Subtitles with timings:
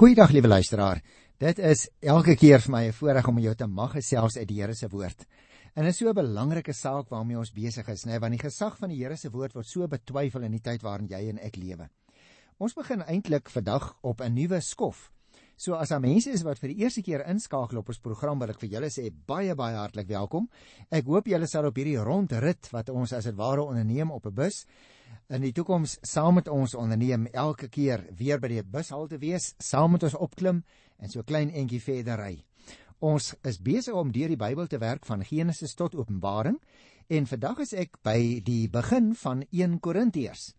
[0.00, 1.02] Goeiedag liewe luisteraar.
[1.36, 4.62] Dit is elke keer vir my 'n voorreg om jou te mag gesels uit die
[4.62, 5.26] Here se woord.
[5.76, 8.48] En dit is so 'n belangrike saak waarmee ons besig is, nê, nee, want die
[8.48, 11.38] gesag van die Here se woord word so betwyfel in die tyd waarin jy en
[11.38, 11.90] ek lewe.
[12.58, 15.12] Ons begin eintlik vandag op 'n nuwe skof.
[15.56, 18.48] So as daar mense is wat vir die eerste keer inskakel op ons program, wil
[18.48, 20.48] ek vir julle sê baie baie hartlik welkom.
[20.90, 24.34] Ek hoop julle sal op hierdie rondrit wat ons as dit ware onderneem op 'n
[24.34, 24.66] bus
[25.30, 29.94] in die toekoms saam met ons onderneem elke keer weer by die bushalte wees, saam
[29.94, 30.64] met ons opklim
[30.98, 32.32] en so klein entjie verder ry.
[33.00, 36.58] Ons is besig om deur die Bybel te werk van Genesis tot Openbaring
[37.08, 40.50] en vandag is ek by die begin van 1 Korintiërs.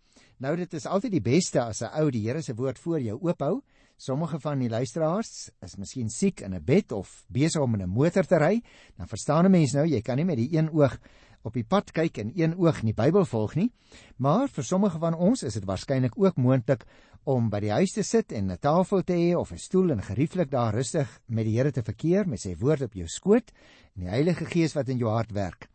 [0.42, 3.20] Nou dit is altyd die beste as 'n ou die Here se woord voor jou
[3.22, 3.62] oophou.
[3.98, 7.90] Sommige van die luisteraars is miskien siek in 'n bed of besig om in 'n
[7.90, 8.64] motor te ry,
[8.98, 10.98] dan verstaan 'n mens nou, jy kan nie met die een oog
[11.44, 13.72] op die pad kyk en een oog in die Bybel volg nie.
[14.18, 16.86] Maar vir sommige van ons is dit waarskynlik ook moontlik
[17.23, 20.02] om by die huis te sit en 'n tafel te hê of 'n stoel en
[20.02, 23.52] gerieflik daar rustig met die Here te verkeer met sy woord op jou skoot
[23.95, 25.69] en die Heilige Gees wat in jou hart werk.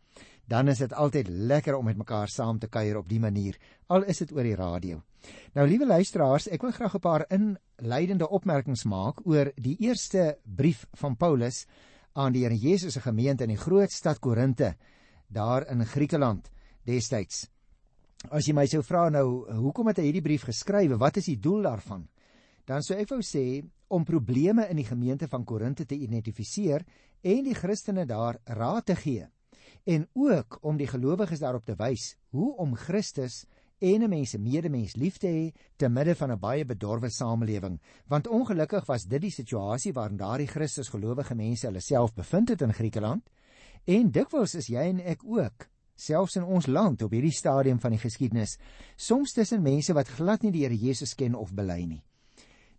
[0.47, 3.57] Dan is dit altyd lekker om met mekaar saam te kuier op die manier,
[3.87, 5.01] al is dit oor die radio.
[5.53, 10.85] Nou liewe luisteraars, ek wil graag 'n paar inleidende opmerkings maak oor die eerste brief
[10.93, 11.65] van Paulus
[12.13, 14.75] aan die Here Jesus se gemeente in die groot stad Korinte
[15.27, 16.51] daar in Griekeland
[16.83, 17.47] destyds.
[18.31, 20.97] As jy my sou vra nou, hoekom het hy hierdie brief geskryf?
[20.97, 22.07] Wat is die doel daarvan?
[22.65, 26.83] Dan sou ek wou sê om probleme in die gemeente van Korinte te identifiseer
[27.21, 29.27] en die Christene daar raad te gee
[29.87, 33.45] en ook om die gelowiges daarop te wys hoe om Christus
[33.79, 37.79] en 'n mens se medemens lief te hê te midde van 'n baie bedorwe samelewing
[38.07, 42.61] want ongelukkig was dit die situasie waarin daardie Christus gelowige mense hulle self bevind het
[42.61, 43.29] in Griekeland
[43.87, 45.63] En dikwels is jy en ek ook,
[45.95, 48.57] selfs in ons land op hierdie stadium van die geskiedenis,
[48.99, 52.01] soms tussen mense wat glad nie die Here Jesus ken of bely nie.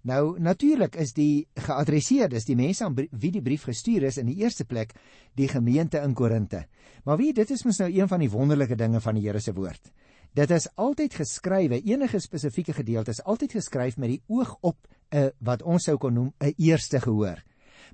[0.05, 4.37] Nou natuurlik is die geadresseerdes, die mense aan wie die brief gestuur is in die
[4.45, 4.92] eerste plek
[5.37, 6.67] die gemeente in Korinte.
[7.09, 9.56] Maar wie dit is mos nou een van die wonderlike dinge van die Here se
[9.56, 9.88] woord.
[10.37, 14.77] Dit is altyd geskrywe, enige spesifieke gedeelte is altyd geskryf met die oog op
[15.09, 17.43] 'n uh, wat ons sou kon noem 'n eerste gehoor.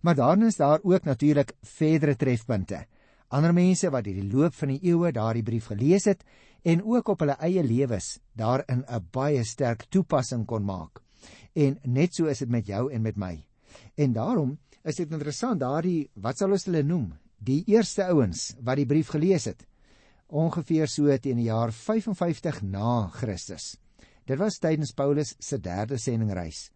[0.03, 2.87] Maar daarin is daar ook natuurlik verdere trefpunte
[3.34, 6.22] ander mense wat deur die loop van die eeue daardie brief gelees het
[6.65, 11.03] en ook op hulle eie lewens daarin 'n baie sterk toepassing kon maak.
[11.55, 13.47] En net so is dit met jou en met my.
[13.97, 17.15] En daarom is dit interessant daardie wat sal ons hulle noem?
[17.39, 19.67] Die eerste ouens wat die brief gelees het
[20.28, 23.77] ongeveer so teen die jaar 55 na Christus.
[24.27, 26.71] Dit was tydens Paulus se derde sendingreis.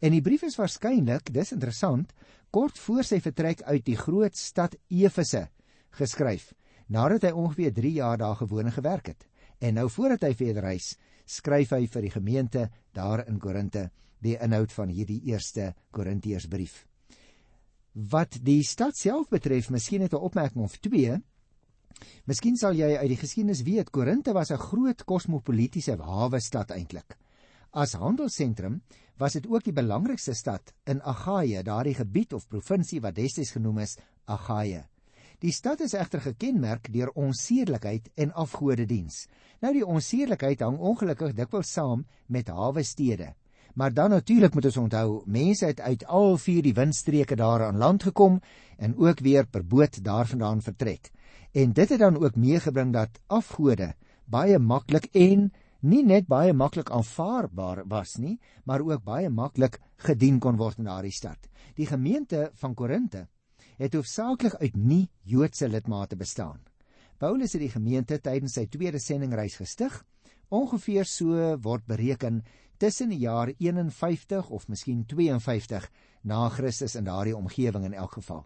[0.00, 2.12] En die brief is waarskynlik, dis interessant,
[2.50, 5.48] kort voor sy vertrek uit die groot stad Efese
[5.98, 6.52] geskryf
[6.86, 9.26] nadat hy ongeveer 3 jaar daar gewoon gewerk het.
[9.58, 10.94] En nou voordat hy verder reis,
[11.24, 13.90] skryf hy vir die gemeente daar in Korinte
[14.24, 16.84] die inhoud van hierdie eerste Korintiërsbrief.
[17.94, 21.20] Wat die stad self betref, miskien net 'n opmerking of twee.
[22.26, 27.16] Miskien sal jy uit die geskiedenis weet Korinte was 'n groot kosmopolitiese hawe stad eintlik.
[27.72, 28.82] As handelsentrum
[29.18, 33.78] was dit ook die belangrikste stad in Agaia, daardie gebied of provinsie wat destyds genoem
[33.78, 34.88] is Agaia.
[35.44, 39.26] Die stad is egter gekenmerk deur onsedelikheid en afgodediens.
[39.60, 43.34] Nou die onsedelikheid hang ongelukkig dikwels saam met hawe stede.
[43.76, 47.76] Maar dan natuurlik moet ons onthou, mense het uit al vier die windstreke daar aan
[47.76, 48.38] land gekom
[48.78, 51.12] en ook weer per boot daarvandaan vertrek.
[51.52, 53.92] En dit het dan ook meegebring dat afgode
[54.24, 55.50] baie maklik en
[55.80, 60.88] nie net baie maklik aanvaarbaar was nie, maar ook baie maklik gedien kon word in
[60.88, 61.50] daardie stad.
[61.76, 63.26] Die gemeente van Korinte
[63.78, 66.60] het hoofsaaklik uit nie-Joodse lidmate bestaan.
[67.18, 69.94] Paulus het die gemeente tydens sy tweede sendingreis gestig,
[70.50, 72.42] ongeveer so word bereken
[72.78, 75.86] tussen die jaar 51 of miskien 52
[76.22, 78.44] na Christus in daardie omgewing in elk geval.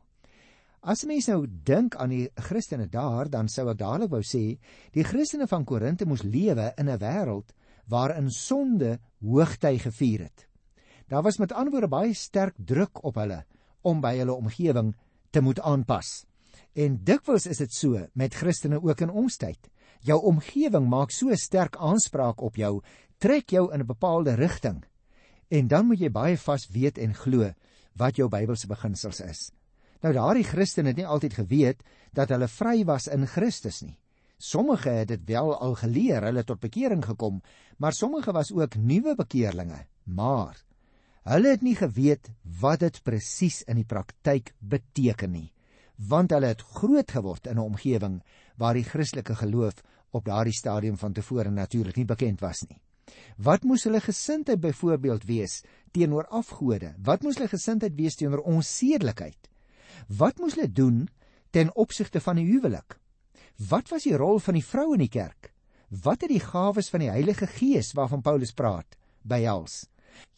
[0.80, 4.58] As mens nou dink aan die Christene daar, dan sou ek dadelik wou sê,
[4.94, 7.52] die Christene van Korinte moes lewe in 'n wêreld
[7.88, 10.46] waarin sonde hoogtyd gevier het.
[11.08, 13.44] Daar was met ander woorde baie sterk druk op hulle
[13.82, 14.94] om by hulle omgewing
[15.30, 16.24] te moet aanpas.
[16.72, 19.70] En dikwels is dit so met Christene ook in ons tyd.
[20.06, 22.80] Jou omgewing maak so sterk aanspraak op jou,
[23.18, 24.84] trek jou in 'n bepaalde rigting.
[25.48, 27.52] En dan moet jy baie vas weet en glo
[27.96, 29.50] wat jou Bybelse beginsels is.
[30.02, 31.82] Nou daardie Christene het nie altyd geweet
[32.12, 33.98] dat hulle vry was in Christus nie.
[34.38, 37.40] Sommige het dit wel al geleer, hulle tot bekering gekom,
[37.78, 39.86] maar sommige was ook nuwe bekeerlinge.
[40.04, 40.62] Maar
[41.26, 42.30] Hulle het nie geweet
[42.60, 45.52] wat dit presies in die praktyk beteken nie,
[45.96, 48.22] want hulle het groot geword in 'n omgewing
[48.56, 52.80] waar die Christelike geloof op daardie stadium van tevore natuurlik nie bekend was nie.
[53.36, 55.62] Wat moes hulle gesindheid byvoorbeeld wees
[55.92, 56.94] teenoor afgode?
[56.98, 59.48] Wat moes hulle gesindheid wees teenoor onsedelikheid?
[60.08, 61.08] Wat moes hulle doen
[61.50, 62.98] ten opsigte van die huwelik?
[63.68, 65.52] Wat was die rol van die vrou in die kerk?
[65.88, 69.86] Wat het die gawes van die Heilige Gees waarvan Paulus praat behels?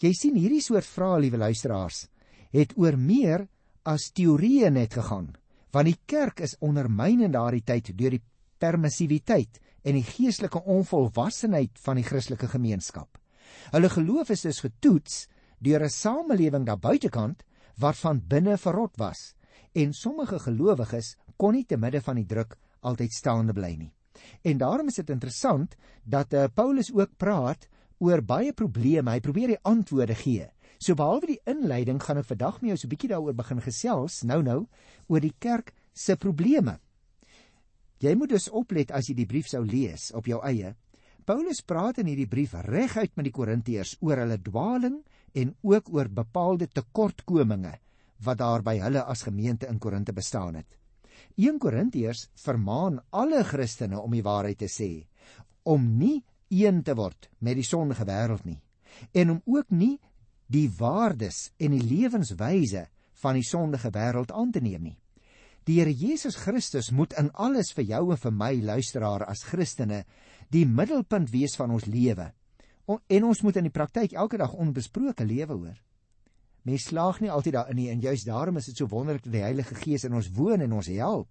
[0.01, 2.07] Jy sien hierdie soort vrae, liewe luisteraars,
[2.53, 3.47] het oor meer
[3.87, 5.31] as teorieë net gegaan,
[5.73, 8.25] want die kerk is ondermyn in daardie tyd deur die
[8.61, 13.19] permissiwiteit en die geestelike onvolwassenheid van die Christelike gemeenskap.
[13.73, 15.27] Hulle geloof is dus getoets
[15.59, 17.43] deur 'n samelewing daar buitekant
[17.79, 19.35] wat van binne verrot was
[19.75, 23.93] en sommige gelowiges kon nie te midde van die druk altyd staande bly nie.
[24.43, 27.69] En daarom is dit interessant dat uh, Paulus ook praat
[28.01, 29.13] oor baie probleme.
[29.13, 30.49] Hy probeer die antwoorde gee.
[30.81, 34.23] So behalwe die inleiding gaan ek vandag met jou so 'n bietjie daaroor begin gesels
[34.25, 34.67] nou-nou
[35.09, 36.79] oor die kerk se probleme.
[38.01, 40.75] Jy moet dus oplet as jy die brief sou lees op jou eie.
[41.25, 45.03] Paulus praat in hierdie brief reguit met die Korintiërs oor hulle dwaling
[45.35, 47.75] en ook oor bepaalde tekortkominge
[48.25, 50.79] wat daar by hulle as gemeente in Korinte bestaan het.
[51.37, 55.07] 1 Korintiërs vermaan alle Christene om die waarheid te sê,
[55.63, 58.61] om nie een te word met die sondige wêreld nie
[59.13, 59.99] en om ook nie
[60.51, 62.89] die waardes en die lewenswyse
[63.23, 64.97] van die sondige wêreld aan te neem nie.
[65.69, 70.05] Die Here Jesus Christus moet in alles vir jou en vir my luisteraar as Christene
[70.51, 72.31] die middelpunt wees van ons lewe.
[72.91, 75.77] En ons moet in die praktyk elke dag onbesproke lewe hoor.
[76.67, 79.45] Mens slaag nie altyd daarin nie en juist daarom is dit so wonderlik dat die
[79.45, 81.29] Heilige Gees in ons woon en ons help.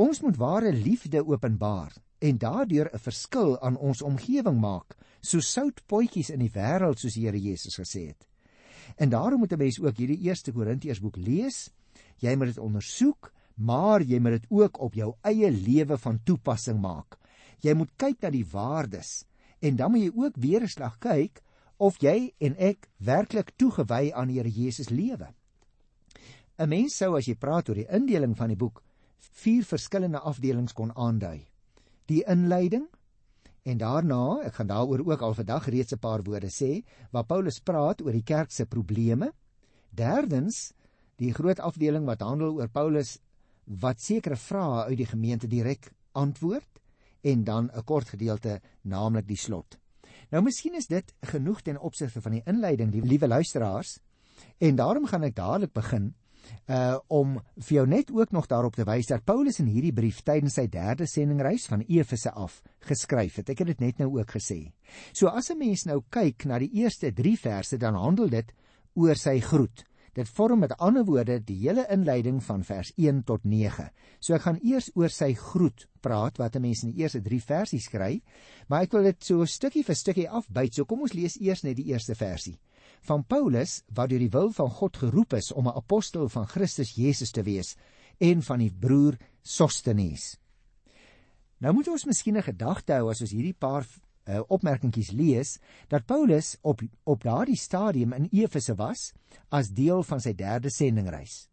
[0.00, 1.92] Ons moet ware liefde openbaar
[2.24, 7.26] en daardeur 'n verskil aan ons omgewing maak, so soutpotjies in die wêreld soos die
[7.26, 8.26] Here Jesus gesê het.
[8.96, 11.70] En daarom moet 'n mens ook hierdie eerste Korintiërs boek lees.
[12.18, 16.80] Jy moet dit ondersoek maar jy moet dit ook op jou eie lewe van toepassing
[16.80, 17.18] maak.
[17.62, 19.24] Jy moet kyk na die waardes
[19.64, 21.42] en dan moet jy ook weer 'n slag kyk
[21.76, 25.34] of jy en ek werklik toegewy aan die Here Jesus lewe.
[26.58, 28.82] 'n Mens sou as jy praat oor die indeling van die boek
[29.18, 31.46] vier verskillende afdelings kon aandui.
[32.10, 32.88] Die inleiding
[33.64, 37.60] en daarna, ek gaan daaroor ook al vandag reeds 'n paar woorde sê, waar Paulus
[37.60, 39.32] praat oor die kerk se probleme.
[39.90, 40.74] Derdens,
[41.16, 43.18] die groot afdeling wat handel oor Paulus
[43.64, 46.80] wat sekere vrae uit die gemeente direk antwoord
[47.22, 49.78] en dan 'n kort gedeelte naamlik die slot.
[50.30, 53.98] Nou miskien is dit genoeg ten opsigte van die inleiding, die liewe luisteraars.
[54.58, 56.14] En daarom gaan ek dadelik begin
[56.66, 60.22] uh om vir jou net ook nog daarop te wys dat Paulus in hierdie brief
[60.22, 63.50] tydens sy derde sendingreis van Efese af geskryf het.
[63.50, 64.72] Ek het dit net nou ook gesê.
[65.12, 68.52] So as 'n mens nou kyk na die eerste 3 verse dan handel dit
[68.94, 69.84] oor sy groet.
[70.14, 73.88] Dit vorm met ander woorde die hele inleiding van vers 1 tot 9.
[74.20, 77.40] So ek gaan eers oor sy groet praat wat 'n mens in die eerste 3
[77.42, 78.22] versies skryf,
[78.68, 80.74] maar ek wil dit so stukkie vir stukkie afbyt.
[80.74, 82.58] So kom ons lees eers net die eerste versie.
[83.04, 86.94] Van Paulus wat deur die wil van God geroep is om 'n apostel van Christus
[86.96, 87.76] Jesus te wees
[88.18, 90.38] en van die broer Sostenes.
[91.58, 93.84] Nou moet ons miskien 'n gedagte hou as ons hierdie paar
[94.28, 95.58] uh, opmerkingies lees
[95.88, 99.12] dat Paulus op op daardie stadium in Efese was
[99.48, 101.48] as deel van sy derde sendingreis.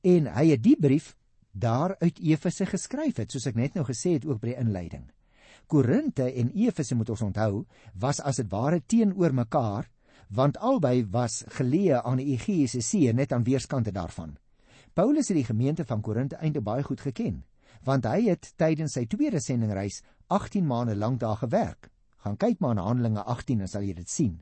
[0.00, 1.16] En hy het die brief
[1.52, 5.10] daar uit Efese geskryf het, soos ek net nou gesê het ook by die inleiding.
[5.66, 7.64] Korinte en Efese moet ons onthou,
[7.94, 9.88] was as dit ware teenoor mekaar,
[10.30, 14.36] want albei was geleë aan die Egeïese See net aan weerskante daarvan.
[14.94, 17.44] Paulus het die gemeente van Korinte eintlik baie goed geken,
[17.84, 21.90] want hy het tydens sy tweede sendingreis 18 maande lank daar gewerk
[22.24, 24.38] gaan kyk maar na Handelinge 18 en sal jy dit sien.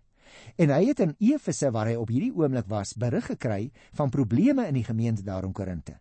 [0.60, 4.66] En hy het in Efese waar hy op hierdie oomblik was, berig gekry van probleme
[4.68, 5.98] in die gemeente daar in Korinte.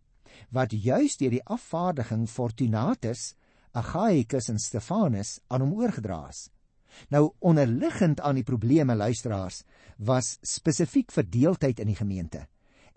[0.53, 3.33] Wat juis deur die afvaardiging Fortunatus,
[3.77, 6.47] Agaikus en Stefanus aan hom oorgedra is.
[7.09, 9.63] Nou onderliggend aan die probleme luisteraars
[9.97, 12.47] was spesifiek verdeeldheid in die gemeente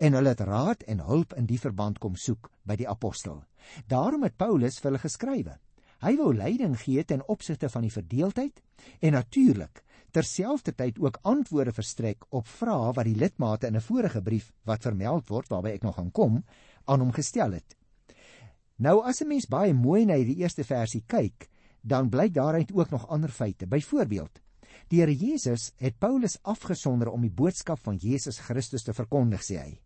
[0.01, 3.43] en hulle het raad en hulp in die verband kom soek by die apostel.
[3.85, 5.57] Daarom het Paulus vir hulle geskrywe.
[6.01, 8.63] Hy wou leiding gee ten opsigte van die verdeeldheid
[8.99, 14.51] en natuurlik terselfdertyd ook antwoorde verstrek op vrae wat die lidmate in 'n vorige brief
[14.65, 16.43] wat vermeld word waarby ek nog gaan kom
[16.85, 17.77] aan hom gestel het.
[18.77, 21.49] Nou as 'n mens baie mooi na die eerste versie kyk,
[21.81, 23.67] dan blyk daaruit ook nog ander feite.
[23.67, 24.41] Byvoorbeeld,
[24.87, 29.57] die Here Jesus het Paulus afgesonder om die boodskap van Jesus Christus te verkondig, sê
[29.59, 29.79] hy.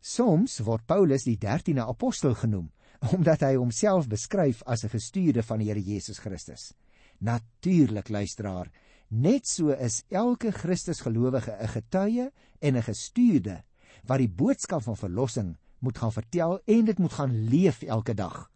[0.00, 2.68] Soms word Paulus die 13de apostel genoem,
[3.16, 6.72] omdat hy homself beskryf as 'n gestuurde van die Here Jesus Christus.
[7.18, 8.70] Natuurlik luisteraar,
[9.10, 13.62] net so is elke Christusgelowige 'n getuie en 'n gestuurde
[14.06, 18.50] wat die boodskap van verlossing moet gaan vertel en dit moet gaan leef elke dag.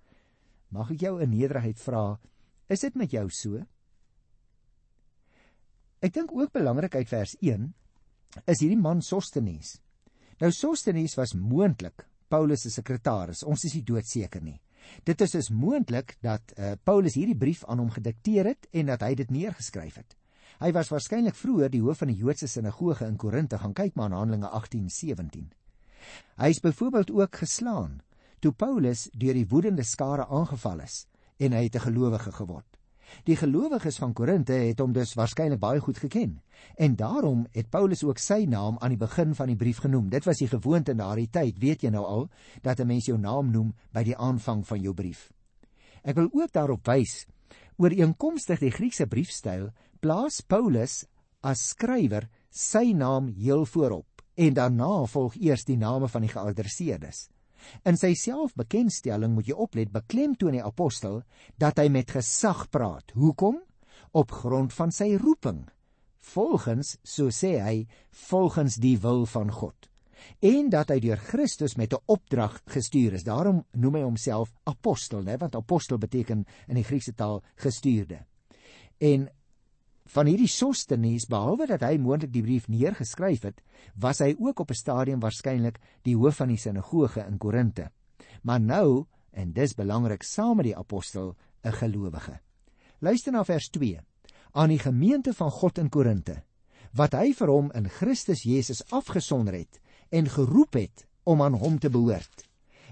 [0.68, 2.18] Mag ek jou in nederigheid vra,
[2.72, 3.60] is dit met jou so?
[6.02, 7.68] Ek dink ook belangrik uit vers 1
[8.48, 9.76] is hierdie man Sostenes.
[10.40, 13.44] Nou Sostenes was moontlik Paulus se sekretaris.
[13.44, 14.58] Ons is nie doodseker nie.
[15.06, 19.04] Dit is dus moontlik dat uh, Paulus hierdie brief aan hom gedikteer het en dat
[19.06, 20.16] hy dit neergeskryf het.
[20.62, 24.10] Hy was waarskynlik vroeër die hoof van die Joodse sinagoge in Korinte gaan kyk maar
[24.10, 25.52] in Handelinge 18:17.
[26.40, 28.00] Hy is byvoorbeeld ook geslaan
[28.40, 31.04] toe Paulus deur die woedende skare aangeval is
[31.42, 32.78] en hy het 'n gelowige geword.
[33.24, 36.40] Die gelowiges van Korinte het hom dus waarskynlik baie goed geken
[36.76, 40.08] en daarom het Paulus ook sy naam aan die begin van die brief genoem.
[40.08, 42.28] Dit was die gewoonte in daardie tyd, weet jy nou al,
[42.62, 45.30] dat 'n mens jou naam noem by die aanvang van jou brief.
[46.02, 47.26] Ek wil ook daarop wys
[47.76, 49.70] ooreenkomstig die Griekse briefstyl
[50.00, 51.04] plaas Paulus
[51.40, 57.28] as skrywer sy naam heel voorop en daarna volg eers die name van die geadresseerdes.
[57.84, 61.22] In sy selfbekenstelling moet jy oplet, beklemtoon die apostel
[61.58, 63.14] dat hy met gesag praat.
[63.14, 63.60] Hoekom?
[64.12, 65.64] Op grond van sy roeping.
[66.32, 67.86] Volgens, so sê hy,
[68.28, 69.88] volgens die wil van God.
[70.38, 73.24] En dat hy deur Christus met 'n opdrag gestuur is.
[73.24, 78.26] Daarom noem hy homself apostel, né, want apostel beteken in die Griekse taal gestuurde.
[78.98, 79.28] En
[80.04, 83.60] van hierdie Sostenes behalwe dat hy moontlik die brief neergeskryf het,
[83.94, 87.90] was hy ook op 'n stadium waarskynlik die hoof van die sinagoge in Korinte.
[88.42, 92.40] Maar nou, en dis belangrik, saam met die apostel 'n gelowige.
[92.98, 94.00] Luister na vers 2.
[94.52, 96.42] Aan die gemeente van God in Korinte,
[96.92, 99.80] wat hy vir hom in Christus Jesus afgesonder het
[100.10, 102.48] en geroep het om aan hom te behoort.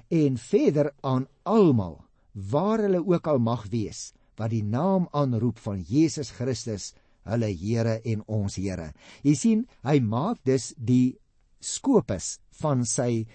[0.09, 5.83] En verder aan almal waar hulle ook al mag wees wat die naam aanroep van
[5.85, 6.95] Jesus Christus
[7.29, 8.91] hulle Here en ons Here.
[9.23, 11.19] Jy sien, hy maak dus die
[11.61, 13.27] skopus van sy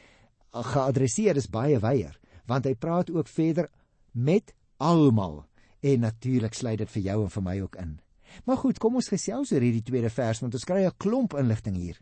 [0.74, 2.16] geadresseer is baie wyer,
[2.50, 3.70] want hy praat ook verder
[4.14, 5.44] met almal
[5.86, 7.98] en natuurlik sluit dit vir jou en vir my ook in.
[8.46, 11.76] Maar goed, kom ons gesels oor hierdie tweede vers want ons kry 'n klomp inligting
[11.76, 12.00] hier.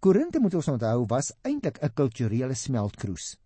[0.00, 3.36] Korinte moet ons onthou was eintlik 'n kulturele smeltkroes.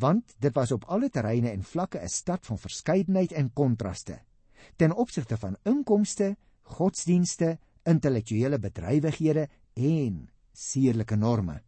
[0.00, 4.20] Want dit was op alle terreine en vlakke 'n stad van verskeidenheid en kontraste.
[4.76, 11.62] Ten opsigte van inkomste, godsdienste, intellektuele bedrywighede en seerlike norme.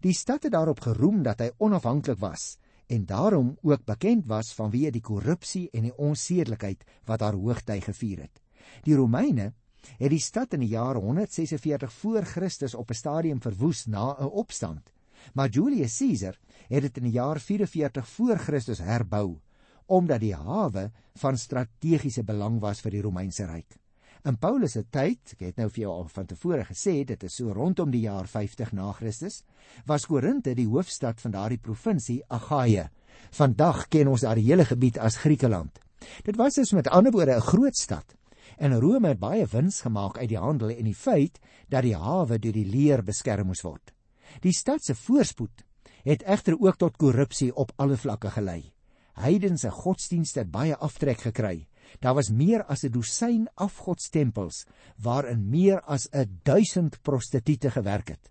[0.00, 4.90] Die stad het daarop geroem dat hy onafhanklik was en daarom ook bekend was vanweë
[4.90, 8.42] die korrupsie en die onseerlikheid wat haar hoogtyd gevier het.
[8.82, 9.52] Die Romeine
[9.98, 14.24] het die stad in die jaar 146 voor Christus op 'n stadium verwoes na 'n
[14.24, 14.90] opstand.
[15.34, 19.40] Maar Julius Caesar het dit in die jaar 44 voor Christus herbou
[19.90, 23.74] omdat die hawe van strategiese belang was vir die Romeinse ryk.
[24.28, 27.38] In Paulus se tyd, ek het nou vir jou al van tevore gesê, dit is
[27.40, 29.40] so rondom die jaar 50 na Christus,
[29.88, 32.90] was Korinte die hoofstad van daardie provinsie Agaia.
[33.34, 35.80] Vandag ken ons daardie hele gebied as Griekeland.
[36.26, 38.14] Dit was dus met ander woorde 'n groot stad.
[38.58, 42.38] En Rome het baie wins gemaak uit die handel en die feit dat die hawe
[42.38, 43.92] deur die leer beskerm moes word.
[44.40, 45.64] Die stad se voorspoed
[46.04, 48.72] het egter ook tot korrupsie op alle vlakke gelei.
[49.14, 51.66] Heidense godsdienste het baie aftrek gekry
[51.98, 54.66] Daar was meer as 'n dosyn afgodstempels
[55.02, 58.30] waarin meer as 'n 1000 prostituie gewerk het.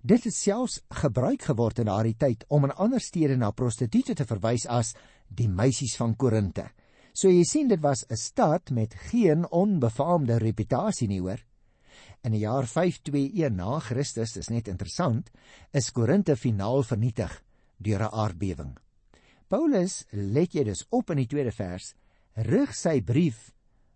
[0.00, 4.24] Dit het selfs gebruik geword in daardie tyd om in ander stede na prostituie te
[4.24, 4.94] verwys as
[5.28, 6.70] die meisies van Korinte.
[7.12, 11.38] So jy sien dit was 'n stad met geen onbefaamde reputasie nie hoor.
[12.24, 15.28] In die jaar 521 na Christus, dis net interessant,
[15.76, 17.42] is Korinte finaal vernietig
[17.76, 18.78] deur 'n aardbewing.
[19.48, 21.94] Paulus let jy dus op in die tweede vers
[22.34, 23.52] rig sy brief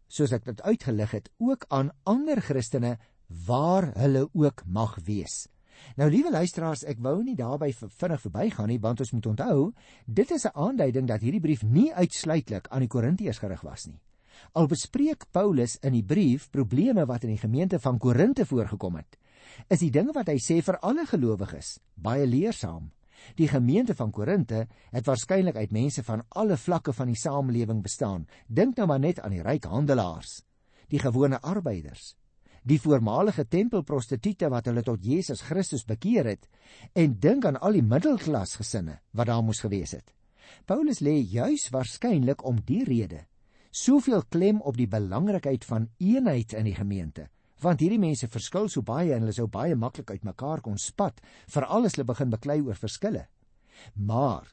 [0.09, 2.99] soos ek dit uitgelig het ook aan ander Christene
[3.47, 5.49] waar hulle ook mag wees.
[5.97, 9.73] Nou liewe luisteraars, ek wou nie daarby vinnig verbygaan nie want ons moet onthou,
[10.07, 14.01] dit is 'n aanduiding dat hierdie brief nie uitsluitlik aan die Korintiërs gerig was nie.
[14.52, 19.18] Al bespreek Paulus in die brief probleme wat in die gemeente van Korinte voorgekom het,
[19.68, 22.90] is die dinge wat hy sê vir alle gelowiges baie leersaam.
[23.35, 28.28] Die gemeente van Korinte het waarskynlik uit mense van alle vlakke van die samelewing bestaan.
[28.47, 30.42] Dink nou maar net aan die ryk handelaars,
[30.88, 32.14] die gewone arbeiders,
[32.62, 36.49] die voormalige tempelprostituie wat hulle tot Jesus Christus bekeer het
[36.95, 40.14] en dink aan al die middelklas gesinne wat daar moes gewees het.
[40.64, 43.26] Paulus lê juis waarskynlik om die rede
[43.79, 47.29] soveel klem op die belangrikheid van eenheid in die gemeente
[47.63, 51.19] want hierdie mense verskil so baie en hulle sou baie maklik uitmekaar kon spat
[51.51, 53.25] veral as hulle begin beklei oor verskille.
[53.95, 54.47] Maar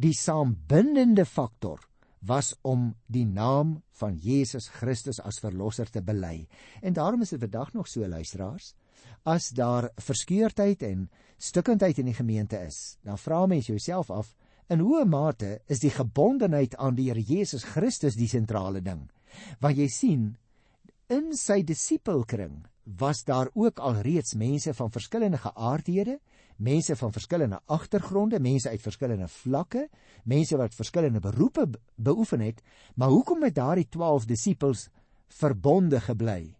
[0.00, 1.82] die saambindende faktor
[2.22, 6.46] was om die naam van Jesus Christus as verlosser te bely.
[6.82, 8.74] En daarom is dit vandag nog so luisteraars,
[9.26, 11.08] as daar verskeurdheid en
[11.38, 14.36] stukkendheid in die gemeente is, dan vra mens jouself af
[14.70, 19.08] in hoe mate is die gebondenheid aan die Here Jesus Christus die sentrale ding?
[19.60, 20.28] Want jy sien
[21.12, 22.62] in sy disipelkring
[22.98, 26.18] was daar ook alreeds mense van verskillende geaardhede,
[26.56, 29.86] mense van verskillende agtergronde, mense uit verskillende vlakke,
[30.24, 32.62] mense wat verskillende beroepe beoefen het,
[32.94, 34.88] maar hoekom het daardie 12 disippels
[35.28, 36.54] verbonde gebly?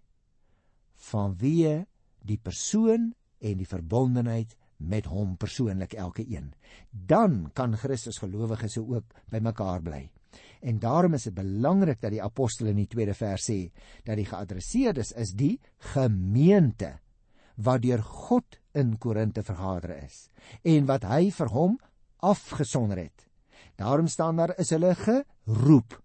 [1.11, 1.85] Vanweë
[2.23, 4.55] die persoon en die verbondenheid
[4.89, 6.53] met hom persoonlik elke een.
[6.91, 10.11] Dan kan Christus gelowiges ook bymekaar bly.
[10.61, 13.59] En daarom is dit belangrik dat die apostel in die tweede vers sê
[14.07, 15.57] dat die geadresseerdes is die
[15.93, 16.99] gemeente
[17.57, 20.29] wat deur God in Korinte vergader is
[20.63, 21.77] en wat hy vir hom
[22.23, 23.27] afgesonder het.
[23.77, 25.99] Daarom staan daar is hulle geroep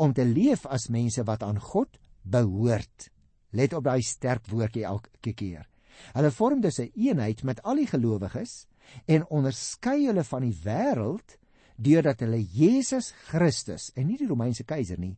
[0.00, 3.10] om te leef as mense wat aan God behoort.
[3.52, 5.69] Let op daai sterk woordjie elke keer.
[6.12, 8.66] Hulle vorm dus 'n een eenheid met al die gelowiges
[9.06, 11.38] en onderskei hulle van die wêreld
[11.76, 15.16] deurdat hulle Jesus Christus en nie die Romeinse keiser nie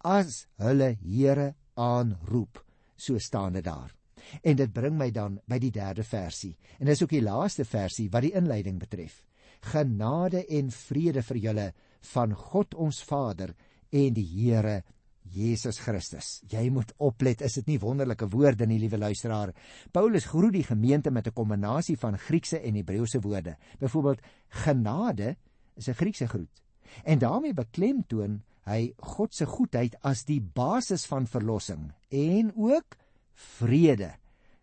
[0.00, 2.64] as hulle Here aanroep.
[2.96, 3.94] So staan dit daar.
[4.42, 6.56] En dit bring my dan by die derde versie.
[6.78, 9.24] En dis ook die laaste versie wat die inleiding betref.
[9.60, 11.72] Genade en vrede vir julle
[12.12, 13.54] van God ons Vader
[13.90, 14.82] en die Here
[15.22, 16.40] Jesus Christus.
[16.50, 19.52] Jy moet oplet, is dit nie wonderlike woorde nie, liewe luisteraar?
[19.92, 23.56] Paulus groet die gemeente met 'n kombinasie van Griekse en Hebreëse woorde.
[23.78, 25.36] Byvoorbeeld, genade
[25.76, 26.62] is 'n Griekse groet.
[27.04, 32.96] En daarmee beklemtoon hy God se goedheid as die basis van verlossing en ook
[33.34, 34.16] vrede.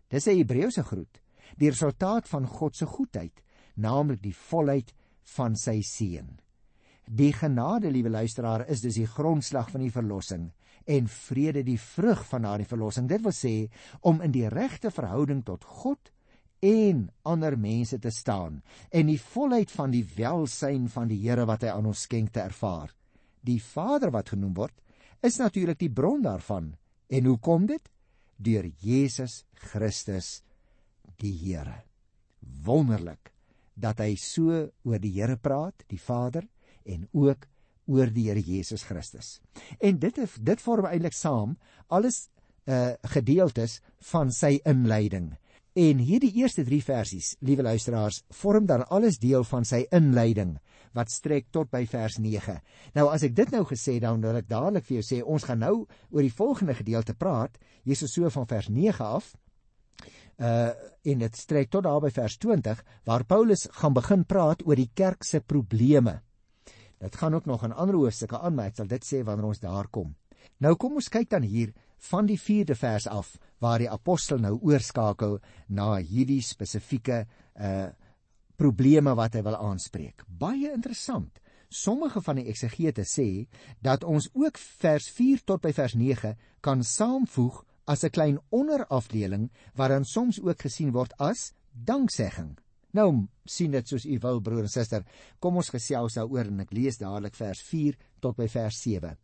[0.08, 1.20] Dis 'n Hebreëse groet,
[1.56, 3.42] die resultaat van God se goedheid,
[3.74, 6.38] naamlik die volheid van sy seën.
[7.08, 10.50] Die genade, liewe luisteraar, is dus die grondslag van die verlossing
[10.88, 13.08] en vrede die vrug van daardie verlossing.
[13.08, 13.54] Dit wil sê
[14.08, 16.12] om in die regte verhouding tot God
[16.64, 18.60] en ander mense te staan
[18.90, 22.44] en die volheid van die welsyn van die Here wat hy aan ons skenk te
[22.44, 22.92] ervaar.
[23.40, 24.74] Die Vader wat genoem word,
[25.24, 26.74] is natuurlik die bron daarvan.
[27.08, 27.88] En hoe kom dit?
[28.36, 30.42] Deur Jesus Christus
[31.20, 31.84] die Here.
[32.64, 33.32] Wonderlik
[33.78, 36.44] dat hy so oor die Here praat, die Vader
[36.88, 37.46] en ook
[37.88, 39.38] oor die Here Jesus Christus.
[39.80, 41.56] En dit dit vorm eintlik saam
[41.88, 42.28] alles
[42.68, 45.32] uh gedeeltes van sy inleiding.
[45.78, 50.56] En hierdie eerste 3 versies, liewe luisteraars, vorm dan alles deel van sy inleiding
[50.96, 52.56] wat strek tot by vers 9.
[52.96, 55.62] Nou as ek dit nou gesê dan wil ek dadelik vir jou sê ons gaan
[55.62, 57.60] nou oor die volgende gedeelte praat.
[57.84, 59.34] Is so van vers 9 af.
[60.38, 60.72] Uh
[61.08, 64.90] en dit strek tot daar by vers 20 waar Paulus gaan begin praat oor die
[64.94, 66.18] kerk se probleme.
[66.98, 69.60] Dit gaan ook nog in ander hoofstukke aan, maar ek sal dit sê wanneer ons
[69.60, 70.14] daar kom.
[70.58, 71.72] Nou kom ons kyk dan hier
[72.10, 77.88] van die 4de vers af waar die apostel nou oorskakel na hierdie spesifieke uh
[78.58, 80.24] probleme wat hy wil aanspreek.
[80.26, 81.36] Baie interessant.
[81.70, 83.46] Sommige van die eksegete sê
[83.86, 86.32] dat ons ook vers 4 tot by vers 9
[86.66, 92.58] kan saamvoeg as 'n klein onderafdeling wat dan soms ook gesien word as danksegging.
[92.98, 93.10] Nou
[93.48, 95.04] sien dit soos u wil broer en suster.
[95.38, 99.14] Kom ons gesels daaroor en ek lees dadelik vers 4 tot by vers 7.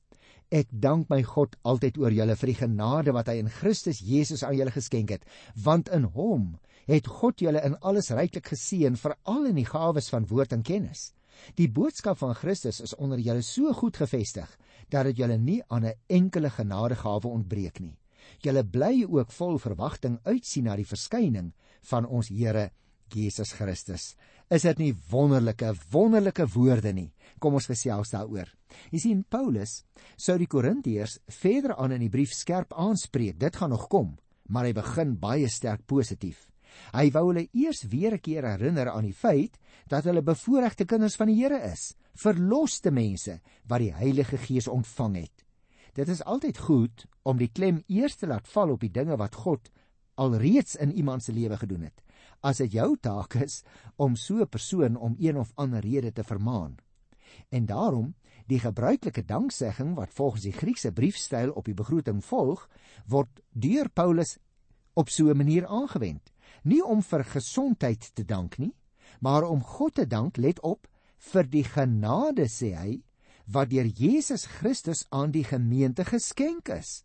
[0.55, 4.45] Ek dank my God altyd oor julle vir die genade wat hy in Christus Jesus
[4.45, 5.25] aan julle geskenk het,
[5.57, 6.53] want in hom
[6.87, 11.13] het God julle in alles ryklik geseën, veral in die gawes van woord en kennis.
[11.59, 14.51] Die boodskap van Christus is onder julle so goed gevestig
[14.93, 17.97] dat dit julle nie aan 'n enkele genadegawe ontbreek nie.
[18.41, 22.71] Julle bly ook vol verwagting uitsien na die verskyning van ons Here
[23.14, 24.14] Jesus Christus.
[24.53, 27.11] Is dit nie wonderlike wonderlike woorde nie?
[27.40, 28.50] Kom ons gesels daaroor.
[28.92, 29.83] Jy sien Paulus
[30.20, 33.38] sou die Korintiërs verder aan in die brief skerp aanspreek.
[33.40, 34.16] Dit gaan nog kom,
[34.48, 36.50] maar hy begin baie sterk positief.
[36.92, 41.16] Hy wou hulle eers weer 'n keer herinner aan die feit dat hulle bevoorregte kinders
[41.16, 45.44] van die Here is, verloste mense wat die Heilige Gees ontvang het.
[45.94, 49.35] Dit is altyd goed om die klem eers te laat val op die dinge wat
[49.35, 49.70] God
[50.14, 52.05] alreeds in iemand se lewe gedoen het
[52.44, 53.62] as dit jou taak is
[53.96, 56.76] om so 'n persoon om een of ander rede te vermaan.
[57.48, 58.14] En daarom
[58.46, 62.68] die gebruikelike danksegging wat volgens die Griekse briefstyl op die begroeting volg,
[63.07, 64.38] word deur Paulus
[64.94, 66.33] op so 'n manier aangewend.
[66.62, 68.74] Nie om vir gesondheid te dank nie,
[69.20, 73.02] maar om God te dank, let op, vir die genade sê hy
[73.46, 77.04] wat deur Jesus Christus aan die gemeente geskenk is.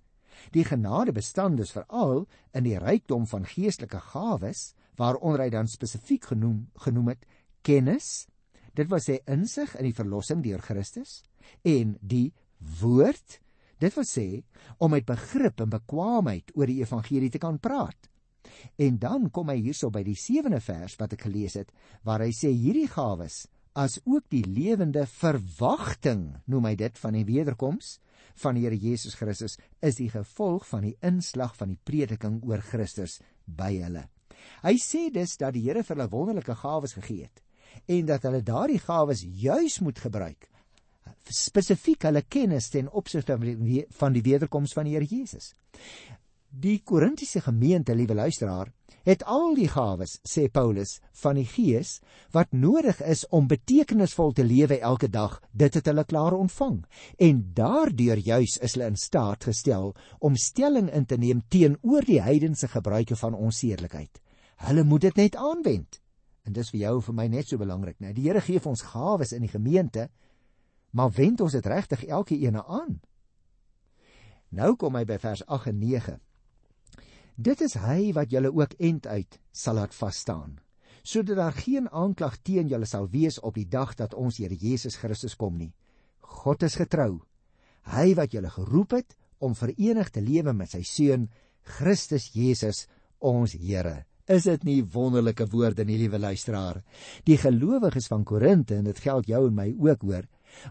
[0.52, 6.30] Die genade bestaan dus veral in die rykdom van geestelike gawes waaronder hy dan spesifiek
[6.34, 7.26] genoem genoem het
[7.66, 8.28] kennis.
[8.76, 11.22] Dit was sy insig in die verlossing deur Christus
[11.68, 12.30] en die
[12.82, 13.40] woord.
[13.80, 14.28] Dit wil sê
[14.84, 18.10] om met begrip en bekwaamheid oor die evangelie te kan praat.
[18.80, 21.72] En dan kom hy hierso by die 7de vers wat ek gelees het
[22.08, 23.46] waar hy sê hierdie gawes
[23.80, 28.00] as ook die lewende verwagting, noem hy dit, van die wederkoms
[28.40, 32.64] van die Here Jesus Christus is die gevolg van die inslag van die prediking oor
[32.66, 34.08] Christus by hulle.
[34.64, 37.44] Hy sê dus dat die Here vir hulle wonderlike gawes gegee het
[37.86, 40.50] en dat hulle daardie gawes juis moet gebruik
[41.30, 45.54] spesifiek hulle kennis ten opsigte van die wederkoms van die Here Jesus.
[46.50, 48.72] Die Korintiese gemeente, liewe luisteraar,
[49.06, 52.00] het al die gawes, sê Paulus, van die Gees
[52.34, 55.38] wat nodig is om betekenisvol te lewe elke dag.
[55.52, 56.82] Dit het hulle klaar ontvang
[57.18, 62.22] en daardeur juis is hulle in staat gestel om stelling in te neem teenoor die
[62.22, 64.20] heidense gebruike van onsedelikheid.
[64.60, 66.02] Hulle moet dit net aanwend.
[66.44, 68.14] En dis vir jou en vir my net so belangrik, né?
[68.16, 70.10] Die Here gee vir ons gawes in die gemeente,
[70.92, 72.98] maar wend ons dit regtig elke ene aan?
[74.50, 76.16] Nou kom hy by vers 8 en 9.
[77.40, 80.58] Dit is hy wat julle ook end uit sal laat vas staan,
[81.04, 84.98] sodat daar geen aanklag teen julle sal wees op die dag dat ons Here Jesus
[85.00, 85.72] Christus kom nie.
[86.20, 87.22] God is getrou.
[87.94, 91.30] Hy wat julle geroep het om verenig te lewe met sy seun
[91.78, 92.88] Christus Jesus
[93.20, 94.09] ons Here.
[94.30, 96.84] Is dit nie wonderlike woorde nie, liewe luisteraar?
[97.26, 100.28] Die gelowiges van Korinte en dit geld jou en my ook hoor,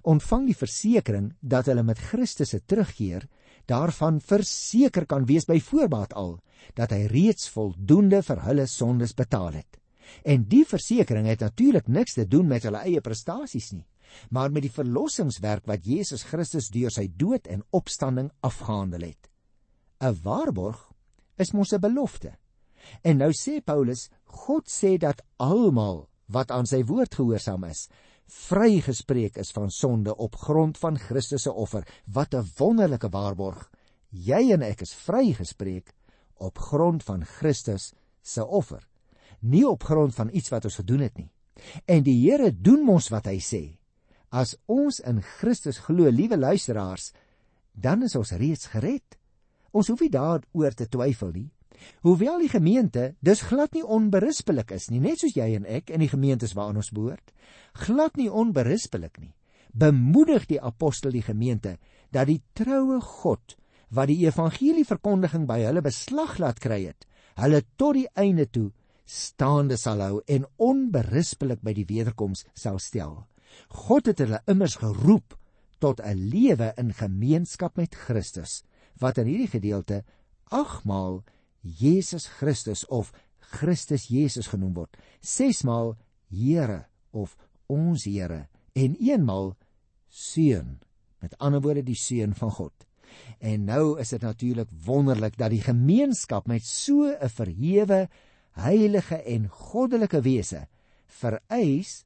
[0.07, 3.27] ontvang die versekering dat hulle met Christus se terugkeer
[3.67, 6.39] daarvan verseker kan wees by voorbaat al
[6.79, 9.83] dat hy reeds voldoende vir hulle sondes betaal het.
[10.23, 13.87] En die versekering het natuurlik niks te doen met hulle eie prestasies nie,
[14.31, 19.31] maar met die verlossingswerk wat Jesus Christus deur sy dood en opstanding afgehandel het.
[20.01, 20.93] 'n Waarborg
[21.37, 22.39] is mos 'n belofte.
[23.03, 27.89] En nou sê Paulus, God sê dat almal wat aan sy woord gehoorsaam is,
[28.29, 31.87] vrygespreek is van sonde op grond van Christus se offer.
[32.05, 33.71] Wat 'n wonderlike waarborg.
[34.11, 35.95] Jy en ek is vrygespreek
[36.39, 38.87] op grond van Christus se offer,
[39.41, 41.31] nie op grond van iets wat ons gedoen het nie.
[41.87, 43.63] En die Here doen mos wat hy sê.
[44.31, 47.13] As ons in Christus glo, liewe luisteraars,
[47.73, 49.17] dan is ons reeds gered.
[49.73, 51.49] Ons hoef nie daaroor te twyfel nie.
[52.07, 56.01] Hoewel die gemeente dus glad nie onberispelik is nie, net soos jy en ek in
[56.05, 57.33] die gemeentes waaraan ons behoort,
[57.85, 59.35] glad nie onberispelik nie.
[59.73, 61.77] Bemoedig die apostel die gemeente
[62.11, 63.57] dat die troue God
[63.95, 67.07] wat die evangelie verkondiging by hulle beslag laat kry het,
[67.41, 68.71] hulle tot die einde toe
[69.09, 73.25] staande sal hou en onberispelik by die wederkoms sal stel.
[73.89, 75.37] God het hulle immers geroep
[75.81, 78.63] tot 'n lewe in gemeenskap met Christus
[79.01, 80.05] wat in hierdie gedeelte
[80.51, 81.23] agmaal
[81.63, 83.13] Jesus Christus of
[83.53, 84.97] Christus Jesus genoem word.
[85.21, 85.97] Sesmaal
[86.31, 87.37] Here of
[87.69, 89.55] ons Here en eenmaal
[90.09, 90.79] seun.
[91.23, 92.75] Met ander woorde die seun van God.
[93.41, 98.09] En nou is dit natuurlik wonderlik dat die gemeenskap met so 'n verhewe,
[98.53, 100.67] heilige en goddelike wese
[101.07, 102.05] vereis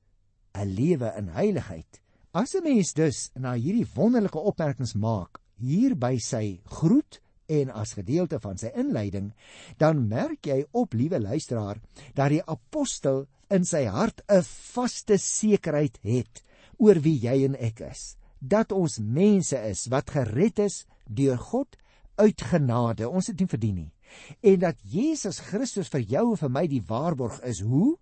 [0.55, 2.01] 'n lewe in heiligheid.
[2.33, 7.21] As 'n mens dus na hierdie wonderlike opmerkings maak hier by sy groet
[7.61, 9.33] en as gedeelte van sy inleiding,
[9.79, 11.81] dan merk jy op, liewe luisteraar,
[12.17, 16.43] dat die apostel in sy hart 'n vaste sekerheid het
[16.79, 21.77] oor wie jy en ek is, dat ons mense is wat gered is deur God
[22.17, 23.09] uit genade.
[23.09, 23.93] Ons het nie verdien nie.
[24.41, 27.97] En dat Jesus Christus vir jou en vir my die waarborg is hoe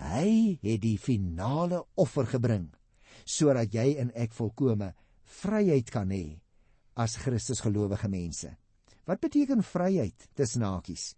[0.00, 2.72] hy het die finale offer gebring
[3.24, 4.92] sodat jy en ek volkome
[5.40, 6.40] vryheid kan hê
[6.96, 8.54] as Christus gelowige mense.
[9.04, 11.12] Wat beteken vryheid tussen hakies?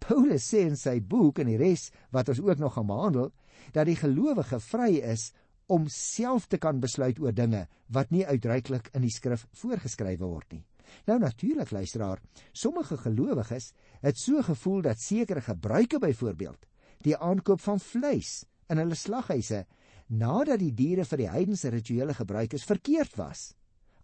[0.00, 3.30] Paulus sê in sy boek en die res wat ons ook nog gaan behandel,
[3.74, 5.30] dat die gelowige vry is
[5.70, 10.56] om self te kan besluit oor dinge wat nie uitdruklik in die skrif voorgeskrywe word
[10.56, 10.64] nie.
[11.06, 12.18] Nou natuurlik luisteraar,
[12.52, 13.70] sommige gelowiges
[14.02, 16.66] het so gevoel dat sekere gebruike byvoorbeeld
[17.06, 19.64] die aankoop van vleis in hulle slaghuise
[20.10, 23.52] nadat die diere vir die heidense rituele gebruik is verkeerd was.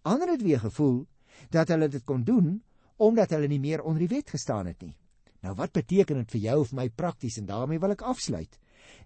[0.06, 1.00] Ander het weer gevoel
[1.50, 2.62] dat hulle dit kon doen
[2.96, 4.94] omdat hulle nie meer onder die wet gestaan het nie.
[5.42, 8.54] Nou wat beteken dit vir jou of my prakties en daarmee wil ek afsluit.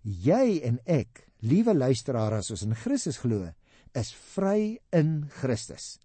[0.03, 3.49] Jy en ek, liewe luisteraar as ons in Christus glo,
[3.97, 5.97] is vry in Christus.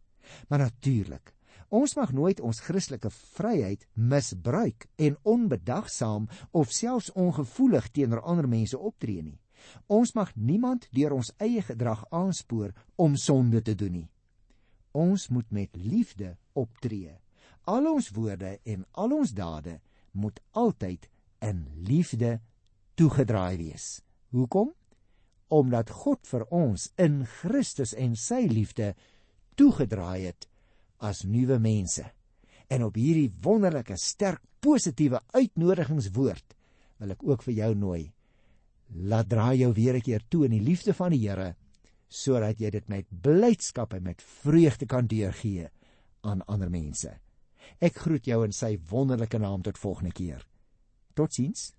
[0.49, 1.35] Maar natuurlik,
[1.69, 8.79] ons mag nooit ons Christelike vryheid misbruik en onbedagsaam of selfs ongevoelig teenoor ander mense
[8.79, 9.39] optree nie.
[9.87, 14.09] Ons mag niemand deur ons eie gedrag aanspoor om sonde te doen nie.
[14.95, 17.11] Ons moet met liefde optree.
[17.67, 19.79] Al ons woorde en al ons dade
[20.15, 21.09] moet altyd
[21.43, 22.39] in liefde
[22.95, 23.99] toegedraai wees.
[24.31, 24.71] Hoekom?
[25.51, 28.93] Omdat God vir ons in Christus en sy liefde
[29.59, 30.47] toegedraai het
[31.03, 32.05] as nuwe mense.
[32.71, 36.55] En op hierdie wonderlike, sterk, positiewe uitnodigingswoord
[36.97, 38.03] wil ek ook vir jou nooi.
[38.93, 41.55] laat draai jou weer 'n keer toe in die liefde van die Here
[42.15, 45.67] sodat jy dit met blydskap en met vreugde kan deurgee
[46.23, 47.11] aan ander mense.
[47.83, 50.45] Ek groet jou in sy wonderlike naam tot volgende keer.
[51.15, 51.73] Totsiens.